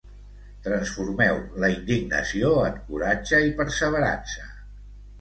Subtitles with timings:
[0.67, 4.53] Transformeu la indignació en coratge i perseverança.